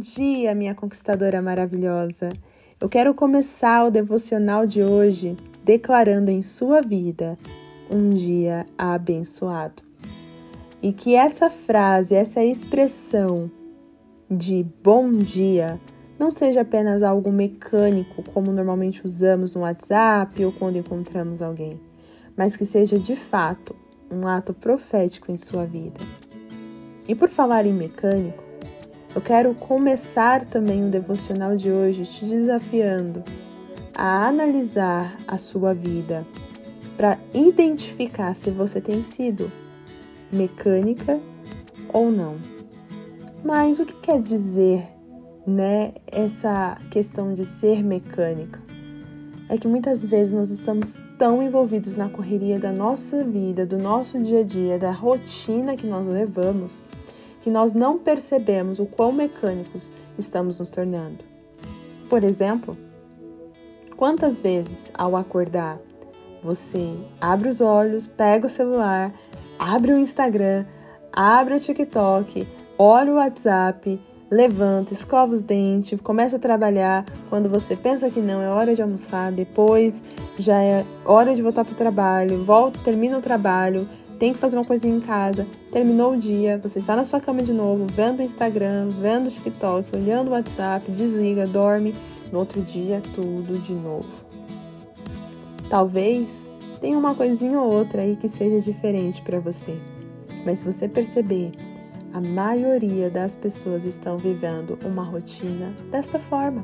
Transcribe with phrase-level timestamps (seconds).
[0.00, 2.30] dia, minha conquistadora maravilhosa.
[2.80, 7.38] Eu quero começar o devocional de hoje declarando em sua vida
[7.90, 9.82] um dia abençoado.
[10.82, 13.50] E que essa frase, essa expressão
[14.30, 15.78] de bom dia
[16.18, 21.78] não seja apenas algo mecânico, como normalmente usamos no WhatsApp ou quando encontramos alguém,
[22.36, 23.76] mas que seja de fato
[24.10, 26.00] um ato profético em sua vida.
[27.06, 28.49] E por falar em mecânico,
[29.14, 33.24] eu quero começar também o devocional de hoje te desafiando
[33.92, 36.24] a analisar a sua vida
[36.96, 39.50] para identificar se você tem sido
[40.32, 41.18] mecânica
[41.92, 42.36] ou não.
[43.44, 44.86] Mas o que quer dizer,
[45.46, 48.60] né, essa questão de ser mecânica?
[49.48, 54.20] É que muitas vezes nós estamos tão envolvidos na correria da nossa vida, do nosso
[54.20, 56.82] dia a dia, da rotina que nós levamos,
[57.40, 61.24] que nós não percebemos o quão mecânicos estamos nos tornando.
[62.08, 62.76] Por exemplo,
[63.96, 65.78] quantas vezes ao acordar
[66.42, 69.12] você abre os olhos, pega o celular,
[69.58, 70.64] abre o Instagram,
[71.12, 72.46] abre o TikTok,
[72.78, 77.04] olha o WhatsApp, levanta, escova os dentes, começa a trabalhar.
[77.28, 80.02] Quando você pensa que não, é hora de almoçar, depois
[80.38, 83.88] já é hora de voltar para o trabalho, volta, termina o trabalho,
[84.20, 87.42] tem que fazer uma coisinha em casa, terminou o dia, você está na sua cama
[87.42, 91.94] de novo, vendo o Instagram, vendo o TikTok, olhando o WhatsApp, desliga, dorme,
[92.30, 94.06] no outro dia tudo de novo.
[95.70, 96.46] Talvez
[96.82, 99.80] tenha uma coisinha ou outra aí que seja diferente para você,
[100.44, 101.52] mas se você perceber,
[102.12, 106.62] a maioria das pessoas estão vivendo uma rotina desta forma.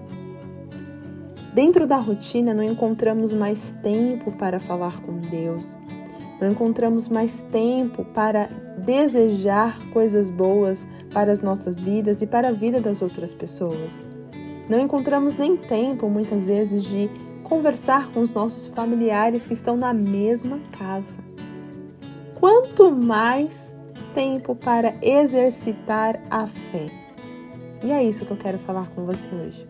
[1.55, 5.79] Dentro da rotina, não encontramos mais tempo para falar com Deus,
[6.41, 8.49] não encontramos mais tempo para
[8.79, 14.03] desejar coisas boas para as nossas vidas e para a vida das outras pessoas.
[14.69, 17.09] Não encontramos nem tempo, muitas vezes, de
[17.43, 21.19] conversar com os nossos familiares que estão na mesma casa.
[22.35, 23.75] Quanto mais
[24.13, 26.87] tempo para exercitar a fé.
[27.83, 29.69] E é isso que eu quero falar com você hoje.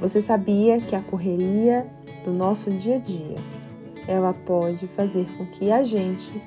[0.00, 1.86] Você sabia que a correria
[2.24, 3.36] do nosso dia a dia
[4.06, 6.42] ela pode fazer com que a gente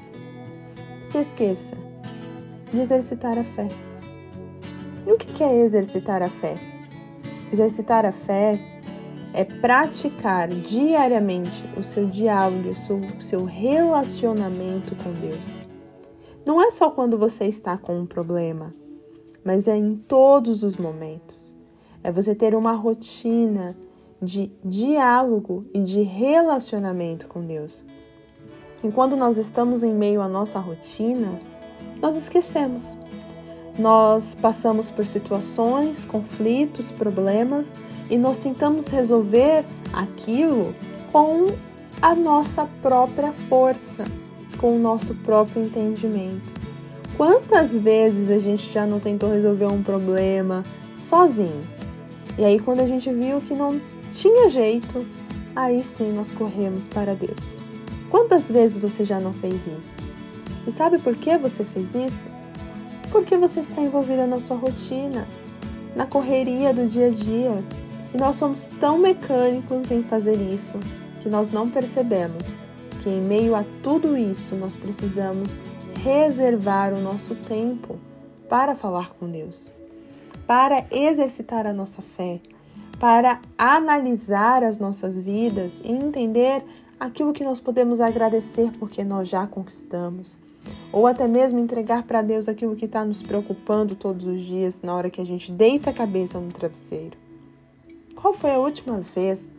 [1.02, 1.76] se esqueça
[2.72, 3.68] de exercitar a fé.
[5.06, 6.56] E o que é exercitar a fé?
[7.52, 8.60] Exercitar a fé
[9.34, 15.58] é praticar diariamente o seu diálogo, o seu relacionamento com Deus.
[16.46, 18.74] Não é só quando você está com um problema,
[19.44, 21.58] mas é em todos os momentos.
[22.04, 23.78] É você ter uma rotina
[24.22, 27.86] de diálogo e de relacionamento com Deus.
[28.84, 31.40] E quando nós estamos em meio à nossa rotina,
[32.02, 32.98] nós esquecemos.
[33.78, 37.74] Nós passamos por situações, conflitos, problemas
[38.10, 39.64] e nós tentamos resolver
[39.94, 40.74] aquilo
[41.12, 41.54] com
[42.02, 44.04] a nossa própria força,
[44.58, 46.54] com o nosso próprio entendimento.
[47.16, 50.64] Quantas vezes a gente já não tentou resolver um problema
[50.96, 51.80] sozinhos?
[52.38, 53.80] E aí, quando a gente viu que não
[54.18, 55.06] tinha jeito,
[55.56, 57.54] aí sim nós corremos para Deus.
[58.10, 60.00] Quantas vezes você já não fez isso?
[60.66, 62.28] E sabe por que você fez isso?
[63.12, 65.28] Porque você está envolvida na sua rotina,
[65.96, 67.64] na correria do dia a dia.
[68.12, 70.80] E nós somos tão mecânicos em fazer isso
[71.22, 72.56] que nós não percebemos
[73.04, 75.60] que em meio a tudo isso nós precisamos
[76.04, 78.00] reservar o nosso tempo
[78.50, 79.72] para falar com Deus,
[80.48, 82.40] para exercitar a nossa fé,
[83.00, 86.64] para analisar as nossas vidas e entender
[87.00, 90.38] aquilo que nós podemos agradecer porque nós já conquistamos,
[90.92, 94.96] ou até mesmo entregar para Deus aquilo que está nos preocupando todos os dias na
[94.96, 97.18] hora que a gente deita a cabeça no travesseiro.
[98.16, 99.54] Qual foi a última vez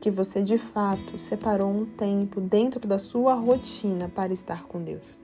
[0.00, 5.16] que você de fato separou um tempo dentro da sua rotina para estar com Deus?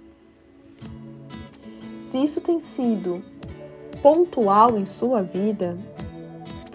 [2.03, 3.23] Se isso tem sido
[4.01, 5.77] pontual em sua vida,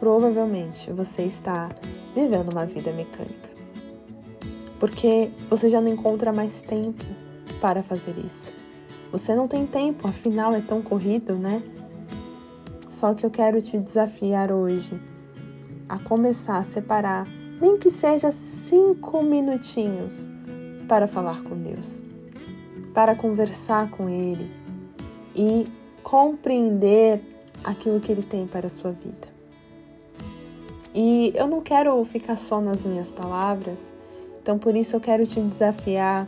[0.01, 1.69] provavelmente você está
[2.15, 3.51] vivendo uma vida mecânica.
[4.79, 7.05] Porque você já não encontra mais tempo
[7.61, 8.51] para fazer isso.
[9.11, 11.61] Você não tem tempo, afinal é tão corrido, né?
[12.89, 14.99] Só que eu quero te desafiar hoje
[15.87, 17.27] a começar a separar,
[17.61, 20.27] nem que seja cinco minutinhos,
[20.87, 22.01] para falar com Deus,
[22.91, 24.49] para conversar com Ele
[25.35, 25.67] e
[26.01, 27.21] compreender
[27.63, 29.30] aquilo que Ele tem para a sua vida.
[30.93, 33.95] E eu não quero ficar só nas minhas palavras,
[34.41, 36.27] então por isso eu quero te desafiar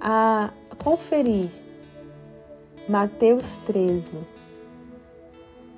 [0.00, 1.48] a conferir
[2.88, 4.18] Mateus 13,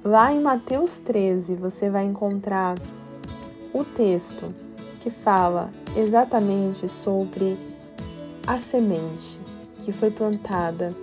[0.05, 2.77] Lá em Mateus 13, você vai encontrar
[3.73, 4.55] o texto
[5.01, 7.57] que fala exatamente sobre
[8.47, 9.41] a semente
[9.83, 10.95] que foi plantada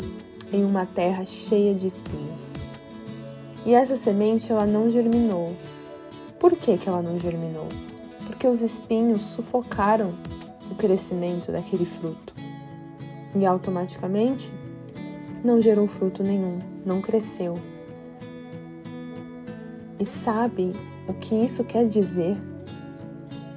[0.53, 2.53] em uma terra cheia de espinhos.
[3.65, 5.55] E essa semente ela não germinou.
[6.41, 7.67] Por que, que ela não germinou?
[8.25, 10.15] Porque os espinhos sufocaram
[10.71, 12.33] o crescimento daquele fruto.
[13.35, 14.51] E automaticamente
[15.43, 17.59] não gerou fruto nenhum, não cresceu.
[19.99, 20.73] E sabe
[21.07, 22.35] o que isso quer dizer?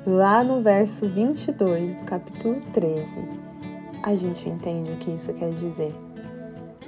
[0.06, 3.18] Lá no verso 22 do capítulo 13,
[4.02, 5.94] a gente entende o que isso quer dizer.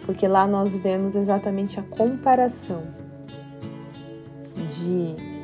[0.05, 2.83] Porque lá nós vemos exatamente a comparação
[4.75, 5.36] de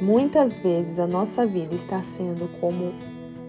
[0.00, 2.92] muitas vezes a nossa vida está sendo como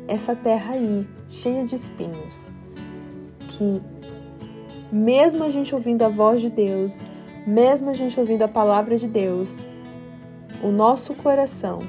[0.08, 2.50] essa terra aí, cheia de espinhos,
[3.48, 3.82] que
[4.92, 7.00] mesmo a gente ouvindo a voz de Deus,
[7.46, 9.60] mesmo a gente ouvindo a palavra de Deus,
[10.64, 11.80] o nosso coração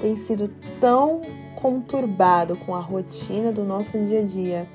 [0.00, 0.50] tem sido
[0.80, 1.22] tão
[1.54, 4.68] conturbado com a rotina do nosso dia a dia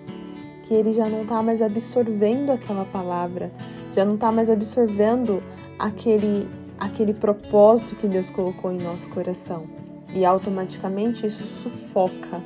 [0.63, 3.51] que ele já não está mais absorvendo aquela palavra,
[3.93, 5.41] já não está mais absorvendo
[5.79, 6.45] aquele,
[6.79, 9.65] aquele propósito que Deus colocou em nosso coração.
[10.13, 12.41] E automaticamente isso sufoca.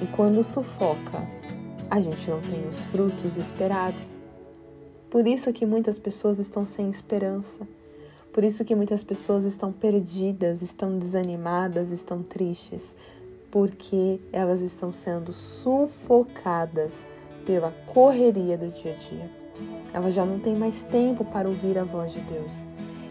[0.00, 1.26] E quando sufoca,
[1.90, 4.18] a gente não tem os frutos esperados.
[5.10, 7.66] Por isso que muitas pessoas estão sem esperança.
[8.32, 12.96] Por isso que muitas pessoas estão perdidas, estão desanimadas, estão tristes,
[13.50, 17.06] porque elas estão sendo sufocadas
[17.44, 19.30] pela correria do dia a dia.
[19.92, 22.66] Elas já não têm mais tempo para ouvir a voz de Deus.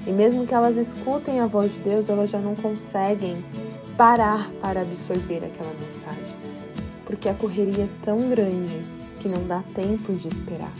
[0.06, 3.38] E mesmo que elas escutem a voz de Deus, elas já não conseguem
[3.96, 6.36] parar para absorver aquela mensagem.
[7.06, 8.82] Porque a correria é tão grande
[9.20, 10.72] que não dá tempo de esperar.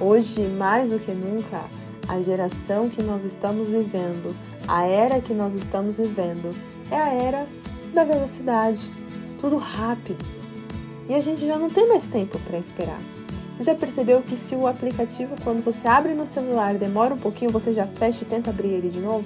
[0.00, 1.62] Hoje, mais do que nunca,
[2.08, 4.34] a geração que nós estamos vivendo,
[4.66, 6.54] a era que nós estamos vivendo,
[6.90, 7.46] é a era
[7.92, 8.90] da velocidade.
[9.38, 10.24] Tudo rápido,
[11.08, 13.00] e a gente já não tem mais tempo para esperar.
[13.54, 17.52] Você já percebeu que se o aplicativo, quando você abre no celular, demora um pouquinho,
[17.52, 19.24] você já fecha e tenta abrir ele de novo?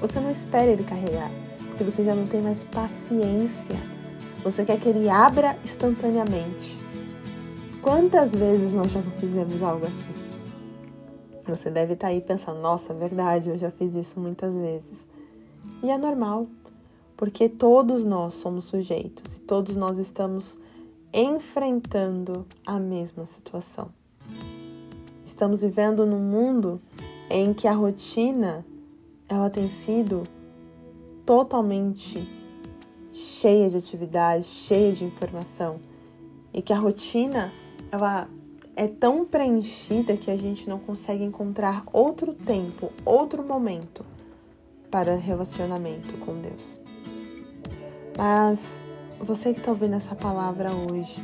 [0.00, 1.30] Você não espera ele carregar,
[1.68, 3.76] porque você já não tem mais paciência.
[4.42, 6.74] Você quer que ele abra instantaneamente.
[7.82, 10.08] Quantas vezes nós já fizemos algo assim?
[11.46, 15.06] Você deve estar tá aí pensando: nossa, verdade, eu já fiz isso muitas vezes.
[15.82, 16.46] E é normal,
[17.14, 20.58] porque todos nós somos sujeitos e todos nós estamos
[21.12, 23.90] enfrentando a mesma situação.
[25.24, 26.80] Estamos vivendo num mundo
[27.28, 28.64] em que a rotina
[29.28, 30.24] ela tem sido
[31.24, 32.26] totalmente
[33.12, 35.80] cheia de atividade, cheia de informação
[36.52, 37.52] e que a rotina
[37.92, 38.28] ela
[38.74, 44.04] é tão preenchida que a gente não consegue encontrar outro tempo, outro momento
[44.90, 46.80] para relacionamento com Deus.
[48.16, 48.82] Mas
[49.24, 51.22] você que está ouvindo essa palavra hoje,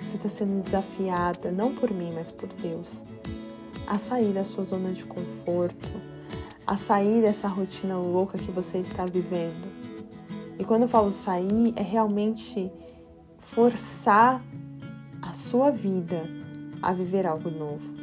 [0.00, 3.04] você está sendo desafiada, não por mim, mas por Deus,
[3.86, 5.88] a sair da sua zona de conforto,
[6.66, 9.66] a sair dessa rotina louca que você está vivendo.
[10.58, 12.70] E quando eu falo sair, é realmente
[13.38, 14.42] forçar
[15.22, 16.28] a sua vida
[16.82, 17.94] a viver algo novo.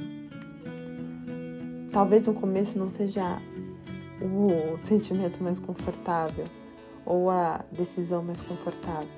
[1.91, 3.41] Talvez no começo não seja
[4.21, 6.45] o sentimento mais confortável
[7.05, 9.09] ou a decisão mais confortável.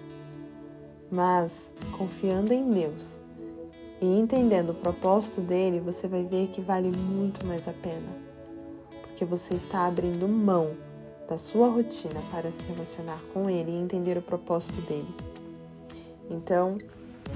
[1.11, 3.23] Mas confiando em Deus
[4.01, 8.09] e entendendo o propósito dele, você vai ver que vale muito mais a pena,
[9.01, 10.71] porque você está abrindo mão
[11.27, 15.15] da sua rotina para se relacionar com ele e entender o propósito dele.
[16.29, 16.77] Então,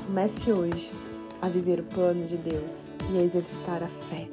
[0.06, 0.92] comece hoje
[1.42, 4.28] a viver o plano de Deus e a exercitar a fé.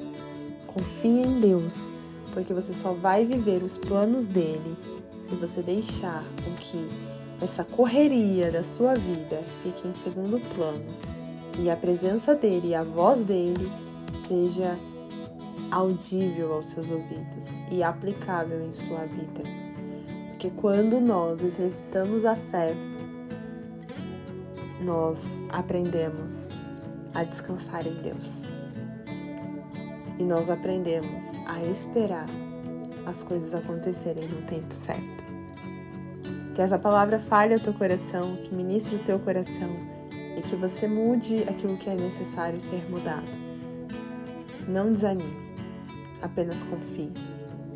[0.67, 1.91] Confie em Deus,
[2.35, 4.77] porque você só vai viver os planos dele
[5.19, 6.89] se você deixar com que
[7.43, 10.85] essa correria da sua vida fique em segundo plano
[11.59, 13.71] e a presença dele e a voz dele
[14.27, 14.77] seja
[15.71, 19.43] audível aos seus ouvidos e aplicável em sua vida.
[20.31, 22.75] Porque quando nós exercitamos a fé,
[24.81, 26.51] nós aprendemos
[27.15, 28.45] a descansar em Deus.
[30.19, 32.27] E nós aprendemos a esperar
[33.07, 35.25] as coisas acontecerem no tempo certo.
[36.55, 39.71] Que essa palavra fale ao teu coração, que ministre o teu coração
[40.37, 43.27] e que você mude aquilo que é necessário ser mudado.
[44.69, 45.37] Não desanime,
[46.21, 47.13] apenas confie.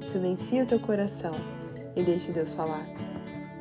[0.07, 1.35] Silencie o teu coração
[1.95, 2.85] e deixe Deus falar,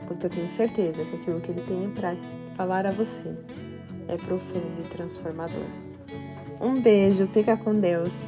[0.07, 2.15] porque eu tenho certeza que aquilo que Ele tem para
[2.55, 3.35] falar a você
[4.07, 5.67] é profundo e transformador.
[6.59, 8.23] Um beijo, fica com Deus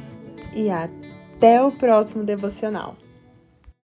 [0.54, 2.96] e até o próximo devocional.